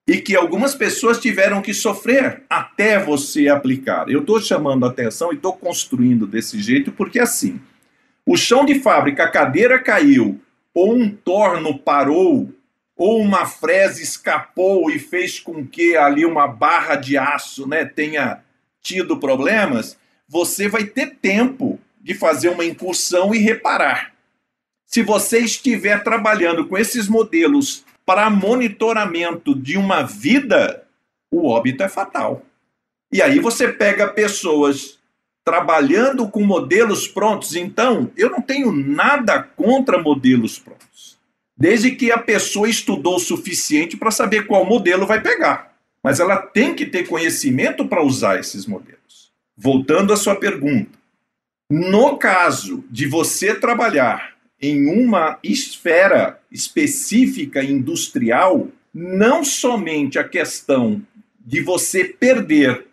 e 0.08 0.16
que 0.16 0.34
algumas 0.34 0.74
pessoas 0.74 1.20
tiveram 1.20 1.62
que 1.62 1.72
sofrer 1.72 2.42
até 2.50 2.98
você 2.98 3.46
aplicar. 3.46 4.08
Eu 4.08 4.22
estou 4.22 4.40
chamando 4.40 4.86
a 4.86 4.88
atenção 4.88 5.30
e 5.30 5.36
estou 5.36 5.52
construindo 5.52 6.26
desse 6.26 6.60
jeito 6.60 6.90
porque 6.90 7.20
assim, 7.20 7.60
o 8.26 8.36
chão 8.36 8.64
de 8.64 8.80
fábrica, 8.80 9.22
a 9.22 9.30
cadeira 9.30 9.78
caiu, 9.78 10.40
ou 10.74 10.96
um 10.96 11.08
torno 11.08 11.78
parou, 11.78 12.50
ou 12.96 13.20
uma 13.20 13.44
frese 13.44 14.02
escapou 14.02 14.90
e 14.90 14.98
fez 14.98 15.38
com 15.38 15.66
que 15.66 15.96
ali 15.96 16.24
uma 16.24 16.48
barra 16.48 16.96
de 16.96 17.18
aço 17.18 17.68
né, 17.68 17.84
tenha 17.84 18.42
tido 18.80 19.18
problemas, 19.18 19.98
você 20.28 20.68
vai 20.68 20.84
ter 20.84 21.16
tempo 21.16 21.78
de 22.00 22.14
fazer 22.14 22.48
uma 22.48 22.64
incursão 22.64 23.34
e 23.34 23.38
reparar. 23.38 24.14
Se 24.86 25.02
você 25.02 25.40
estiver 25.40 26.02
trabalhando 26.02 26.66
com 26.66 26.78
esses 26.78 27.08
modelos 27.08 27.84
para 28.04 28.30
monitoramento 28.30 29.54
de 29.54 29.76
uma 29.76 30.04
vida, 30.04 30.86
o 31.30 31.48
óbito 31.48 31.82
é 31.82 31.88
fatal. 31.88 32.42
E 33.12 33.20
aí 33.20 33.40
você 33.40 33.68
pega 33.68 34.08
pessoas 34.08 34.98
trabalhando 35.44 36.28
com 36.28 36.44
modelos 36.44 37.06
prontos. 37.06 37.54
Então, 37.54 38.10
eu 38.16 38.30
não 38.30 38.40
tenho 38.40 38.72
nada 38.72 39.42
contra 39.42 40.00
modelos 40.00 40.58
prontos, 40.58 40.85
desde 41.56 41.92
que 41.92 42.12
a 42.12 42.18
pessoa 42.18 42.68
estudou 42.68 43.16
o 43.16 43.20
suficiente 43.20 43.96
para 43.96 44.10
saber 44.10 44.46
qual 44.46 44.66
modelo 44.66 45.06
vai 45.06 45.22
pegar. 45.22 45.74
Mas 46.02 46.20
ela 46.20 46.36
tem 46.36 46.74
que 46.74 46.86
ter 46.86 47.08
conhecimento 47.08 47.86
para 47.86 48.02
usar 48.02 48.38
esses 48.38 48.66
modelos. 48.66 49.32
Voltando 49.56 50.12
à 50.12 50.16
sua 50.16 50.36
pergunta, 50.36 50.98
no 51.70 52.16
caso 52.16 52.84
de 52.90 53.06
você 53.06 53.54
trabalhar 53.54 54.36
em 54.60 54.86
uma 54.86 55.38
esfera 55.42 56.40
específica 56.50 57.62
industrial, 57.64 58.68
não 58.94 59.44
somente 59.44 60.18
a 60.18 60.24
questão 60.24 61.02
de 61.40 61.60
você 61.60 62.04
perder 62.04 62.86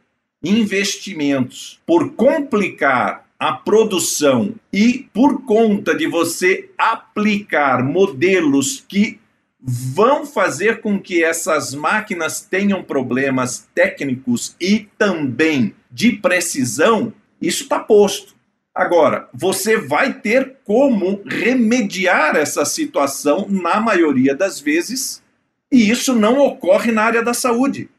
investimentos 0.44 1.80
por 1.86 2.14
complicar 2.14 3.23
a 3.44 3.52
produção 3.52 4.56
e 4.72 5.10
por 5.14 5.44
conta 5.44 5.94
de 5.94 6.08
você 6.08 6.70
aplicar 6.78 7.84
modelos 7.84 8.86
que 8.88 9.20
vão 9.60 10.26
fazer 10.26 10.80
com 10.80 10.98
que 10.98 11.22
essas 11.22 11.76
máquinas 11.76 12.40
tenham 12.40 12.82
problemas 12.82 13.68
técnicos 13.76 14.56
e 14.62 14.88
também 14.98 15.76
de 15.92 16.14
precisão, 16.14 17.12
isso 17.42 17.64
está 17.64 17.80
posto. 17.80 18.34
Agora, 18.74 19.28
você 19.34 19.76
vai 19.78 20.14
ter 20.14 20.60
como 20.64 21.22
remediar 21.26 22.38
essa 22.38 22.64
situação 22.64 23.46
na 23.50 23.82
maioria 23.82 24.34
das 24.34 24.58
vezes, 24.62 25.22
e 25.70 25.90
isso 25.90 26.16
não 26.16 26.40
ocorre 26.40 26.94
na 26.94 27.04
área 27.04 27.22
da 27.22 27.34
saúde. 27.34 27.90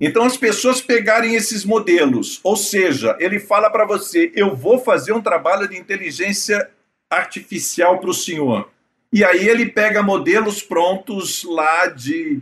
Então, 0.00 0.24
as 0.24 0.36
pessoas 0.36 0.80
pegarem 0.80 1.34
esses 1.34 1.64
modelos, 1.64 2.40
ou 2.42 2.56
seja, 2.56 3.16
ele 3.20 3.38
fala 3.38 3.68
para 3.68 3.84
você: 3.84 4.32
eu 4.34 4.56
vou 4.56 4.78
fazer 4.78 5.12
um 5.12 5.20
trabalho 5.20 5.68
de 5.68 5.76
inteligência 5.76 6.70
artificial 7.10 7.98
para 7.98 8.10
o 8.10 8.14
senhor. 8.14 8.70
E 9.12 9.24
aí 9.24 9.48
ele 9.48 9.66
pega 9.66 10.02
modelos 10.02 10.62
prontos 10.62 11.44
lá 11.44 11.86
de 11.86 12.40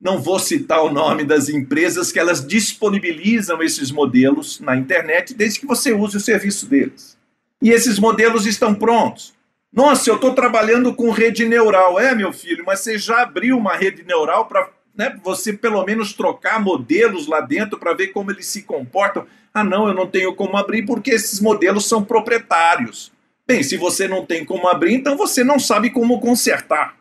não 0.00 0.20
vou 0.20 0.38
citar 0.38 0.82
o 0.82 0.92
nome 0.92 1.24
das 1.24 1.48
empresas 1.48 2.12
que 2.12 2.18
elas 2.18 2.46
disponibilizam 2.46 3.62
esses 3.62 3.90
modelos 3.90 4.60
na 4.60 4.76
internet, 4.76 5.34
desde 5.34 5.60
que 5.60 5.66
você 5.66 5.92
use 5.92 6.16
o 6.16 6.20
serviço 6.20 6.66
deles. 6.66 7.16
E 7.62 7.70
esses 7.70 7.98
modelos 7.98 8.46
estão 8.46 8.74
prontos. 8.74 9.34
Nossa, 9.72 10.08
eu 10.08 10.14
estou 10.14 10.34
trabalhando 10.34 10.94
com 10.94 11.10
rede 11.10 11.44
neural. 11.44 11.98
É, 11.98 12.14
meu 12.14 12.32
filho, 12.32 12.64
mas 12.66 12.80
você 12.80 12.98
já 12.98 13.22
abriu 13.22 13.56
uma 13.56 13.76
rede 13.76 14.04
neural 14.04 14.46
para 14.46 14.68
né, 14.98 15.16
você 15.22 15.52
pelo 15.52 15.84
menos 15.84 16.12
trocar 16.12 16.60
modelos 16.60 17.28
lá 17.28 17.40
dentro 17.40 17.78
para 17.78 17.94
ver 17.94 18.08
como 18.08 18.32
eles 18.32 18.46
se 18.46 18.62
comportam? 18.62 19.24
Ah, 19.54 19.62
não, 19.62 19.86
eu 19.86 19.94
não 19.94 20.08
tenho 20.08 20.34
como 20.34 20.56
abrir 20.56 20.84
porque 20.84 21.12
esses 21.12 21.40
modelos 21.40 21.86
são 21.86 22.04
proprietários. 22.04 23.12
Bem, 23.46 23.62
se 23.62 23.76
você 23.76 24.08
não 24.08 24.26
tem 24.26 24.44
como 24.44 24.68
abrir, 24.68 24.94
então 24.94 25.16
você 25.16 25.44
não 25.44 25.58
sabe 25.58 25.90
como 25.90 26.20
consertar. 26.20 26.96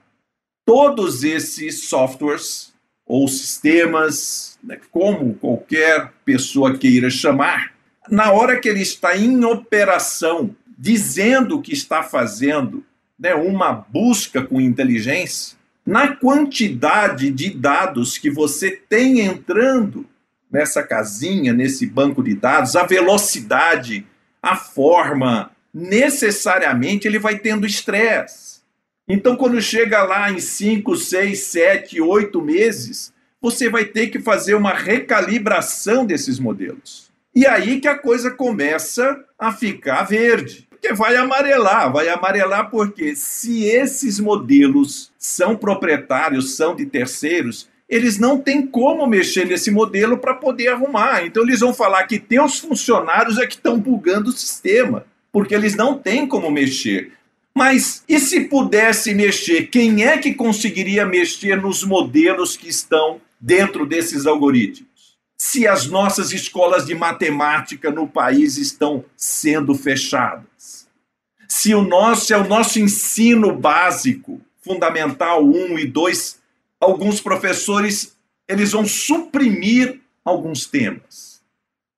Todos 0.63 1.23
esses 1.23 1.85
softwares 1.89 2.71
ou 3.03 3.27
sistemas, 3.27 4.59
né, 4.63 4.79
como 4.91 5.33
qualquer 5.35 6.13
pessoa 6.23 6.77
queira 6.77 7.09
chamar, 7.09 7.73
na 8.09 8.31
hora 8.31 8.59
que 8.59 8.69
ele 8.69 8.81
está 8.81 9.17
em 9.17 9.43
operação, 9.43 10.55
dizendo 10.77 11.61
que 11.61 11.73
está 11.73 12.03
fazendo 12.03 12.85
né, 13.17 13.33
uma 13.33 13.71
busca 13.73 14.43
com 14.43 14.61
inteligência, 14.61 15.56
na 15.87 16.13
quantidade 16.13 17.31
de 17.31 17.49
dados 17.49 18.17
que 18.17 18.29
você 18.29 18.71
tem 18.71 19.21
entrando 19.21 20.05
nessa 20.51 20.83
casinha, 20.83 21.53
nesse 21.53 21.87
banco 21.87 22.21
de 22.21 22.35
dados, 22.35 22.75
a 22.75 22.85
velocidade, 22.85 24.05
a 24.43 24.57
forma, 24.57 25.49
necessariamente 25.73 27.07
ele 27.07 27.17
vai 27.17 27.39
tendo 27.39 27.65
estresse. 27.65 28.57
Então, 29.07 29.37
quando 29.37 29.61
chega 29.61 30.03
lá 30.03 30.29
em 30.29 30.41
5, 30.41 30.93
6, 30.97 31.39
7, 31.39 32.01
8 32.01 32.41
meses, 32.41 33.13
você 33.41 33.69
vai 33.69 33.85
ter 33.85 34.07
que 34.07 34.19
fazer 34.19 34.55
uma 34.55 34.73
recalibração 34.73 36.05
desses 36.05 36.37
modelos. 36.37 37.09
E 37.33 37.47
aí 37.47 37.79
que 37.79 37.87
a 37.87 37.97
coisa 37.97 38.29
começa 38.29 39.23
a 39.39 39.53
ficar 39.53 40.03
verde. 40.03 40.66
Porque 40.79 40.93
vai 40.93 41.15
amarelar, 41.15 41.91
vai 41.91 42.07
amarelar 42.07 42.69
porque 42.69 43.15
se 43.15 43.63
esses 43.63 44.19
modelos 44.19 45.11
são 45.17 45.55
proprietários, 45.55 46.55
são 46.55 46.75
de 46.75 46.85
terceiros, 46.85 47.67
eles 47.89 48.19
não 48.19 48.39
têm 48.39 48.65
como 48.65 49.07
mexer 49.07 49.47
nesse 49.47 49.71
modelo 49.71 50.19
para 50.19 50.35
poder 50.35 50.67
arrumar. 50.67 51.25
Então 51.25 51.41
eles 51.41 51.61
vão 51.61 51.73
falar 51.73 52.03
que 52.03 52.19
teus 52.19 52.59
funcionários 52.59 53.39
é 53.39 53.47
que 53.47 53.55
estão 53.55 53.79
bugando 53.79 54.29
o 54.29 54.33
sistema, 54.33 55.05
porque 55.31 55.55
eles 55.55 55.75
não 55.75 55.97
têm 55.97 56.27
como 56.27 56.51
mexer. 56.51 57.11
Mas 57.55 58.03
e 58.07 58.19
se 58.19 58.41
pudesse 58.41 59.15
mexer, 59.15 59.63
quem 59.67 60.05
é 60.05 60.19
que 60.19 60.35
conseguiria 60.35 61.07
mexer 61.07 61.59
nos 61.59 61.83
modelos 61.83 62.55
que 62.55 62.69
estão 62.69 63.19
dentro 63.41 63.83
desses 63.83 64.27
algoritmos? 64.27 64.96
Se 65.37 65.67
as 65.67 65.85
nossas 65.85 66.31
escolas 66.31 66.85
de 66.85 66.95
matemática 66.95 67.91
no 67.91 68.07
país 68.07 68.57
estão 68.57 69.05
sendo 69.15 69.75
fechadas, 69.75 70.87
Se 71.49 71.73
o 71.73 71.81
nosso 71.81 72.33
é 72.33 72.37
o 72.37 72.47
nosso 72.47 72.77
ensino 72.77 73.55
básico, 73.55 74.41
fundamental 74.61 75.45
1 75.45 75.79
e 75.79 75.87
2, 75.87 76.39
alguns 76.79 77.21
professores 77.21 78.17
eles 78.47 78.73
vão 78.73 78.85
suprimir 78.85 80.01
alguns 80.25 80.65
temas. 80.65 81.41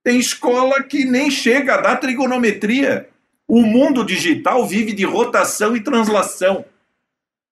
Tem 0.04 0.20
escola 0.20 0.84
que 0.84 1.04
nem 1.04 1.32
chega 1.32 1.76
a 1.76 1.82
dar 1.82 1.98
trigonometria. 1.98 3.10
O 3.48 3.62
mundo 3.64 4.06
digital 4.06 4.68
vive 4.68 4.94
de 4.94 5.04
rotação 5.04 5.76
e 5.76 5.82
translação. 5.82 6.64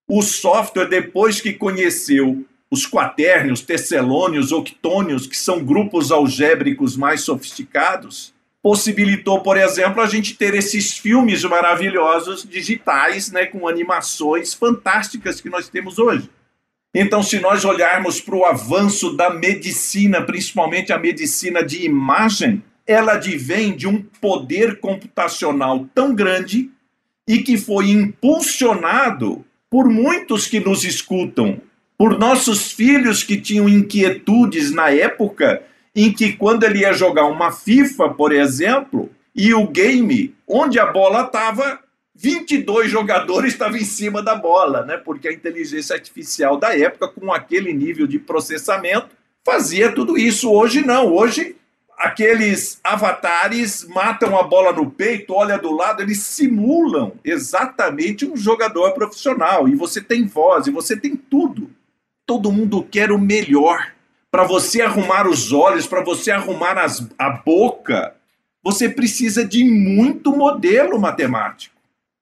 O 0.07 0.21
software, 0.21 0.87
depois 0.87 1.41
que 1.41 1.53
conheceu 1.53 2.45
os 2.69 2.85
quaternios, 2.85 3.61
tesselônios, 3.61 4.51
octônios, 4.51 5.25
que 5.25 5.37
são 5.37 5.63
grupos 5.63 6.11
algébricos 6.11 6.97
mais 6.97 7.21
sofisticados, 7.21 8.33
possibilitou, 8.61 9.41
por 9.41 9.55
exemplo, 9.55 10.01
a 10.01 10.07
gente 10.07 10.35
ter 10.35 10.53
esses 10.53 10.97
filmes 10.97 11.43
maravilhosos 11.43 12.43
digitais, 12.43 13.31
né, 13.31 13.45
com 13.45 13.67
animações 13.67 14.53
fantásticas 14.53 15.39
que 15.39 15.49
nós 15.49 15.69
temos 15.69 15.97
hoje. 15.97 16.29
Então, 16.93 17.21
se 17.21 17.39
nós 17.39 17.63
olharmos 17.63 18.19
para 18.19 18.35
o 18.35 18.43
avanço 18.43 19.15
da 19.15 19.29
medicina, 19.29 20.21
principalmente 20.21 20.91
a 20.91 20.97
medicina 20.97 21.63
de 21.63 21.85
imagem, 21.85 22.63
ela 22.85 23.13
advém 23.13 23.75
de 23.75 23.87
um 23.87 24.01
poder 24.01 24.79
computacional 24.79 25.87
tão 25.93 26.15
grande 26.15 26.71
e 27.27 27.39
que 27.39 27.57
foi 27.57 27.89
impulsionado 27.89 29.45
por 29.69 29.89
muitos 29.89 30.47
que 30.47 30.59
nos 30.59 30.85
escutam, 30.85 31.61
por 31.97 32.17
nossos 32.19 32.71
filhos 32.71 33.23
que 33.23 33.41
tinham 33.41 33.67
inquietudes 33.67 34.71
na 34.71 34.91
época 34.91 35.63
em 35.95 36.11
que, 36.11 36.33
quando 36.33 36.63
ele 36.63 36.79
ia 36.79 36.93
jogar 36.93 37.25
uma 37.25 37.51
FIFA, 37.51 38.09
por 38.09 38.31
exemplo, 38.31 39.09
e 39.35 39.53
o 39.53 39.67
game 39.67 40.35
onde 40.47 40.79
a 40.79 40.85
bola 40.85 41.23
estava, 41.23 41.79
22 42.15 42.89
jogadores 42.89 43.53
estavam 43.53 43.77
em 43.77 43.83
cima 43.83 44.21
da 44.21 44.35
bola, 44.35 44.85
né? 44.85 44.97
Porque 44.97 45.27
a 45.27 45.33
inteligência 45.33 45.95
artificial 45.95 46.57
da 46.57 46.77
época, 46.77 47.07
com 47.07 47.33
aquele 47.33 47.73
nível 47.73 48.05
de 48.05 48.19
processamento, 48.19 49.09
fazia 49.43 49.91
tudo 49.91 50.17
isso. 50.17 50.51
Hoje 50.51 50.85
não. 50.85 51.13
Hoje 51.13 51.55
aqueles 51.97 52.79
avatares 52.83 53.87
matam 53.87 54.37
a 54.37 54.43
bola 54.43 54.71
no 54.71 54.89
peito, 54.89 55.33
olha 55.33 55.57
do 55.57 55.71
lado, 55.75 56.03
eles 56.03 56.19
simulam 56.19 57.13
exatamente 57.23 58.23
um 58.23 58.37
jogador 58.37 58.91
profissional. 58.91 59.67
E 59.67 59.75
você 59.75 59.99
tem 59.99 60.25
voz, 60.25 60.67
e 60.67 60.71
você 60.71 60.95
tem 60.95 61.15
tudo. 61.15 61.71
Todo 62.27 62.51
mundo 62.51 62.83
quer 62.83 63.11
o 63.11 63.17
melhor. 63.17 63.93
Para 64.29 64.43
você 64.43 64.81
arrumar 64.81 65.27
os 65.27 65.53
olhos, 65.53 65.87
para 65.87 66.03
você 66.03 66.29
arrumar 66.29 66.77
as, 66.77 67.07
a 67.17 67.29
boca, 67.29 68.13
você 68.61 68.89
precisa 68.89 69.45
de 69.45 69.63
muito 69.63 70.35
modelo 70.35 70.99
matemático. 70.99 71.73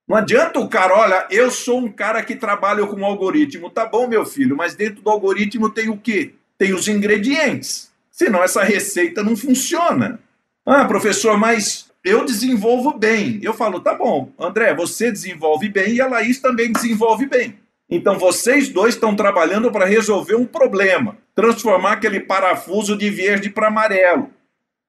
Não 0.07 0.15
adianta 0.15 0.59
o 0.59 0.69
cara, 0.69 0.95
olha, 0.95 1.27
eu 1.31 1.49
sou 1.49 1.79
um 1.79 1.91
cara 1.91 2.21
que 2.23 2.35
trabalha 2.35 2.85
com 2.85 3.03
algoritmo. 3.03 3.71
Tá 3.71 3.87
bom, 3.87 4.07
meu 4.07 4.23
filho, 4.23 4.55
mas 4.55 4.75
dentro 4.75 5.01
do 5.01 5.09
algoritmo 5.09 5.71
tem 5.71 5.89
o 5.89 5.97
quê? 5.97 6.35
Tem 6.55 6.71
os 6.73 6.87
ingredientes. 6.87 7.91
Senão 8.11 8.43
essa 8.43 8.63
receita 8.63 9.23
não 9.23 9.35
funciona. 9.35 10.19
Ah, 10.63 10.85
professor, 10.85 11.35
mas 11.37 11.89
eu 12.03 12.23
desenvolvo 12.23 12.93
bem. 12.93 13.39
Eu 13.41 13.55
falo, 13.55 13.79
tá 13.79 13.95
bom, 13.95 14.31
André, 14.39 14.75
você 14.75 15.11
desenvolve 15.11 15.67
bem 15.69 15.95
e 15.95 16.01
a 16.01 16.07
Laís 16.07 16.39
também 16.39 16.71
desenvolve 16.71 17.25
bem. 17.25 17.57
Então 17.89 18.17
vocês 18.17 18.69
dois 18.69 18.95
estão 18.95 19.15
trabalhando 19.15 19.71
para 19.71 19.85
resolver 19.85 20.35
um 20.35 20.45
problema, 20.45 21.17
transformar 21.35 21.93
aquele 21.93 22.19
parafuso 22.19 22.97
de 22.97 23.09
verde 23.09 23.49
para 23.49 23.67
amarelo. 23.67 24.29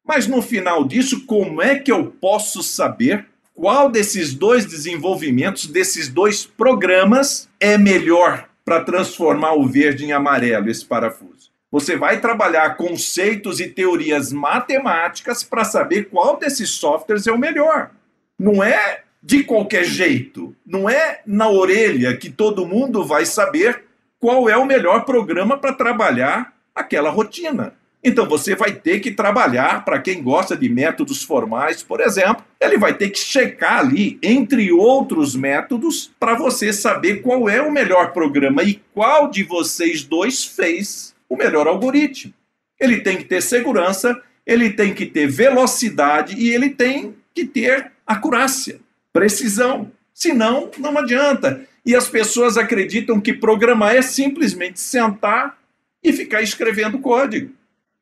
Mas 0.06 0.26
no 0.26 0.40
final 0.40 0.84
disso, 0.84 1.26
como 1.26 1.60
é 1.60 1.78
que 1.78 1.92
eu 1.92 2.06
posso 2.06 2.62
saber 2.62 3.26
qual 3.54 3.90
desses 3.90 4.34
dois 4.34 4.66
desenvolvimentos, 4.66 5.66
desses 5.66 6.08
dois 6.08 6.46
programas, 6.46 7.48
é 7.58 7.76
melhor 7.76 8.48
para 8.64 8.82
transformar 8.82 9.54
o 9.54 9.66
verde 9.66 10.04
em 10.04 10.12
amarelo, 10.12 10.68
esse 10.68 10.84
parafuso. 10.84 11.50
Você 11.71 11.97
vai 11.97 12.21
trabalhar 12.21 12.76
conceitos 12.76 13.60
e 13.60 13.68
teorias 13.68 14.32
matemáticas 14.32 15.42
para 15.42 15.64
saber 15.64 16.08
qual 16.08 16.36
desses 16.36 16.71
softwares 16.71 17.26
é 17.26 17.32
o 17.32 17.38
melhor. 17.38 17.90
Não 18.38 18.62
é 18.62 19.02
de 19.26 19.43
qualquer 19.43 19.82
jeito, 19.82 20.54
não 20.65 20.89
é 20.89 21.21
na 21.26 21.50
orelha 21.50 22.17
que 22.17 22.30
todo 22.30 22.65
mundo 22.65 23.04
vai 23.04 23.26
saber 23.26 23.82
qual 24.21 24.49
é 24.49 24.56
o 24.56 24.65
melhor 24.65 25.04
programa 25.04 25.58
para 25.58 25.73
trabalhar 25.73 26.54
aquela 26.73 27.10
rotina. 27.10 27.75
Então 28.04 28.28
você 28.28 28.54
vai 28.54 28.71
ter 28.71 29.00
que 29.00 29.10
trabalhar, 29.10 29.84
para 29.84 29.99
quem 29.99 30.23
gosta 30.23 30.56
de 30.56 30.69
métodos 30.69 31.25
formais, 31.25 31.82
por 31.82 32.00
exemplo, 32.00 32.45
ele 32.60 32.78
vai 32.78 32.95
ter 32.95 33.10
que 33.10 33.19
checar 33.19 33.80
ali, 33.80 34.17
entre 34.23 34.71
outros 34.71 35.34
métodos, 35.34 36.12
para 36.21 36.36
você 36.36 36.73
saber 36.73 37.21
qual 37.21 37.49
é 37.49 37.60
o 37.60 37.73
melhor 37.73 38.12
programa 38.12 38.62
e 38.62 38.80
qual 38.95 39.28
de 39.28 39.43
vocês 39.43 40.04
dois 40.04 40.45
fez 40.45 41.17
o 41.28 41.36
melhor 41.36 41.67
algoritmo. 41.67 42.32
Ele 42.78 43.00
tem 43.00 43.17
que 43.17 43.25
ter 43.25 43.43
segurança, 43.43 44.23
ele 44.47 44.71
tem 44.71 44.95
que 44.95 45.04
ter 45.04 45.26
velocidade 45.26 46.36
e 46.36 46.50
ele 46.50 46.71
tem 46.71 47.17
que 47.34 47.45
ter 47.45 47.91
acurácia, 48.06 48.78
precisão. 49.16 49.90
Senão, 50.12 50.70
não 50.76 50.98
adianta. 50.98 51.66
E 51.84 51.96
as 51.96 52.06
pessoas 52.06 52.58
acreditam 52.58 53.18
que 53.18 53.32
programar 53.32 53.96
é 53.96 54.02
simplesmente 54.02 54.78
sentar 54.78 55.56
e 56.04 56.12
ficar 56.12 56.42
escrevendo 56.42 56.98
código. 56.98 57.50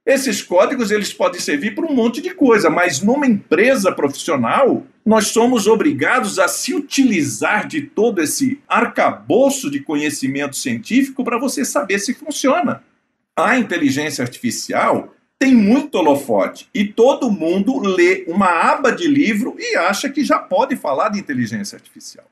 Esses 0.04 0.42
códigos 0.42 0.90
eles 0.90 1.12
podem 1.12 1.40
servir 1.40 1.74
para 1.74 1.86
um 1.86 1.94
monte 1.94 2.20
de 2.20 2.34
coisa, 2.34 2.68
mas 2.68 3.00
numa 3.00 3.26
empresa 3.26 3.92
profissional, 3.92 4.84
nós 5.06 5.28
somos 5.28 5.68
obrigados 5.68 6.40
a 6.40 6.48
se 6.48 6.74
utilizar 6.74 7.68
de 7.68 7.82
todo 7.82 8.20
esse 8.20 8.60
arcabouço 8.68 9.70
de 9.70 9.80
conhecimento 9.80 10.56
científico 10.56 11.22
para 11.22 11.38
você 11.38 11.64
saber 11.64 12.00
se 12.00 12.12
funciona. 12.12 12.82
A 13.36 13.56
inteligência 13.56 14.22
artificial 14.22 15.14
tem 15.44 15.54
muito 15.54 15.96
holofote 15.96 16.66
e 16.72 16.86
todo 16.86 17.30
mundo 17.30 17.78
lê 17.78 18.24
uma 18.26 18.46
aba 18.46 18.90
de 18.90 19.06
livro 19.06 19.54
e 19.58 19.76
acha 19.76 20.08
que 20.08 20.24
já 20.24 20.38
pode 20.38 20.74
falar 20.74 21.10
de 21.10 21.20
inteligência 21.20 21.76
artificial. 21.76 22.24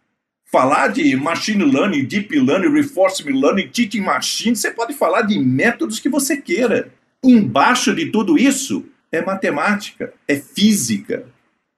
Falar 0.50 0.88
de 0.88 1.14
machine 1.14 1.62
learning, 1.62 2.06
deep 2.06 2.34
learning, 2.40 2.72
reinforcement 2.72 3.38
learning, 3.38 3.68
teaching 3.68 4.00
machine, 4.00 4.56
você 4.56 4.70
pode 4.70 4.94
falar 4.94 5.22
de 5.22 5.38
métodos 5.38 6.00
que 6.00 6.08
você 6.08 6.38
queira. 6.38 6.90
Embaixo 7.22 7.94
de 7.94 8.06
tudo 8.06 8.38
isso 8.38 8.86
é 9.12 9.20
matemática, 9.20 10.14
é 10.26 10.36
física. 10.36 11.26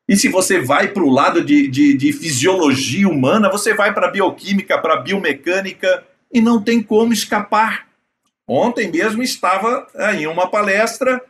E 0.09 0.17
se 0.17 0.29
você 0.29 0.61
vai 0.61 0.87
para 0.87 1.03
o 1.03 1.11
lado 1.11 1.43
de, 1.43 1.67
de, 1.67 1.97
de, 1.97 2.13
fisiologia 2.13 3.09
humana, 3.09 3.51
você 3.51 3.75
vai 3.75 3.93
para 3.93 4.09
bioquímica, 4.09 4.79
para 4.79 4.99
biomecânica, 4.99 6.05
e 6.33 6.41
não 6.41 6.63
tem 6.63 6.81
como 6.81 7.13
escapar. 7.13 7.89
Ontem 8.47 8.91
mesmo 8.91 9.23
estava 9.23 9.87
em 10.17 10.27
uma 10.27 10.51
palestra 10.51 11.23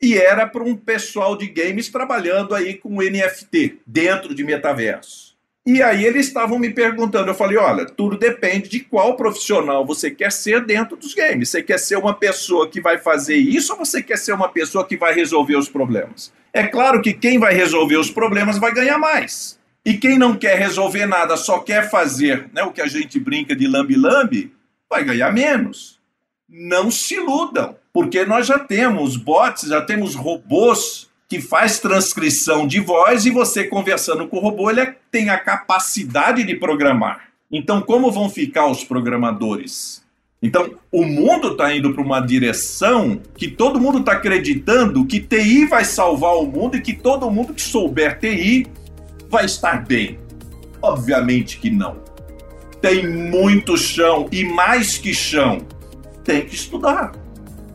e 0.00 0.16
era 0.16 0.46
para 0.46 0.62
um 0.62 0.76
pessoal 0.76 1.36
de 1.36 1.46
games 1.48 1.88
trabalhando 1.88 2.54
aí 2.54 2.74
com 2.74 3.02
NFT 3.02 3.80
dentro 3.86 4.34
de 4.34 4.42
metaverso. 4.42 5.30
E 5.66 5.82
aí 5.82 6.06
eles 6.06 6.26
estavam 6.26 6.58
me 6.58 6.70
perguntando, 6.70 7.30
eu 7.30 7.34
falei, 7.34 7.58
olha, 7.58 7.84
tudo 7.84 8.16
depende 8.16 8.68
de 8.68 8.80
qual 8.80 9.14
profissional 9.14 9.84
você 9.84 10.10
quer 10.10 10.32
ser 10.32 10.64
dentro 10.64 10.96
dos 10.96 11.12
games. 11.12 11.50
Você 11.50 11.62
quer 11.62 11.78
ser 11.78 11.96
uma 11.96 12.14
pessoa 12.14 12.66
que 12.66 12.80
vai 12.80 12.96
fazer 12.96 13.36
isso 13.36 13.72
ou 13.72 13.78
você 13.78 14.02
quer 14.02 14.16
ser 14.16 14.32
uma 14.32 14.48
pessoa 14.48 14.86
que 14.86 14.96
vai 14.96 15.14
resolver 15.14 15.56
os 15.56 15.68
problemas? 15.68 16.32
É 16.52 16.66
claro 16.66 17.02
que 17.02 17.12
quem 17.12 17.38
vai 17.38 17.54
resolver 17.54 17.98
os 17.98 18.10
problemas 18.10 18.58
vai 18.58 18.72
ganhar 18.72 18.98
mais. 18.98 19.60
E 19.84 19.94
quem 19.94 20.18
não 20.18 20.34
quer 20.34 20.58
resolver 20.58 21.06
nada, 21.06 21.36
só 21.36 21.58
quer 21.58 21.90
fazer 21.90 22.48
né, 22.52 22.62
o 22.62 22.72
que 22.72 22.80
a 22.80 22.86
gente 22.86 23.20
brinca 23.20 23.54
de 23.54 23.66
lambi-lambi, 23.68 24.52
vai 24.88 25.04
ganhar 25.04 25.30
menos. 25.32 25.99
Não 26.50 26.90
se 26.90 27.14
iludam, 27.14 27.76
porque 27.92 28.24
nós 28.24 28.46
já 28.46 28.58
temos 28.58 29.16
bots, 29.16 29.68
já 29.68 29.80
temos 29.80 30.16
robôs 30.16 31.08
que 31.28 31.40
faz 31.40 31.78
transcrição 31.78 32.66
de 32.66 32.80
voz 32.80 33.24
e 33.24 33.30
você 33.30 33.62
conversando 33.62 34.26
com 34.26 34.38
o 34.38 34.40
robô, 34.40 34.68
ele 34.68 34.80
é, 34.80 34.96
tem 35.12 35.30
a 35.30 35.38
capacidade 35.38 36.42
de 36.42 36.56
programar. 36.56 37.28
Então, 37.52 37.80
como 37.80 38.10
vão 38.10 38.28
ficar 38.28 38.66
os 38.66 38.82
programadores? 38.82 40.04
Então, 40.42 40.74
o 40.90 41.04
mundo 41.04 41.52
está 41.52 41.72
indo 41.72 41.94
para 41.94 42.02
uma 42.02 42.18
direção 42.18 43.20
que 43.36 43.46
todo 43.46 43.80
mundo 43.80 44.00
está 44.00 44.12
acreditando 44.12 45.04
que 45.04 45.20
TI 45.20 45.66
vai 45.66 45.84
salvar 45.84 46.34
o 46.34 46.46
mundo 46.46 46.76
e 46.76 46.80
que 46.80 46.94
todo 46.94 47.30
mundo 47.30 47.54
que 47.54 47.62
souber 47.62 48.18
TI 48.18 48.66
vai 49.28 49.44
estar 49.44 49.86
bem. 49.86 50.18
Obviamente 50.82 51.60
que 51.60 51.70
não. 51.70 51.98
Tem 52.80 53.06
muito 53.06 53.76
chão 53.76 54.28
e 54.32 54.42
mais 54.42 54.98
que 54.98 55.14
chão. 55.14 55.64
Tem 56.24 56.42
que 56.42 56.54
estudar. 56.54 57.12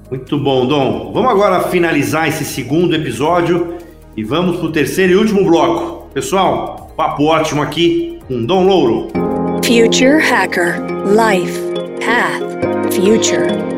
Muito 0.09 0.37
bom, 0.37 0.67
Dom. 0.67 1.11
Vamos 1.13 1.31
agora 1.31 1.61
finalizar 1.61 2.27
esse 2.27 2.45
segundo 2.45 2.95
episódio 2.95 3.77
e 4.15 4.23
vamos 4.23 4.57
para 4.57 4.65
o 4.67 4.71
terceiro 4.71 5.13
e 5.13 5.15
último 5.15 5.43
bloco. 5.43 6.09
Pessoal, 6.13 6.93
papo 6.95 7.25
ótimo 7.25 7.61
aqui 7.61 8.19
com 8.27 8.45
Dom 8.45 8.65
Louro. 8.65 9.07
Future 9.63 10.21
Hacker 10.21 10.79
Life 11.05 11.59
Path 11.99 12.93
Future. 12.93 13.74